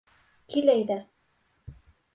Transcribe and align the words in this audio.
Кил 0.53 0.73
әйҙә! 0.75 0.99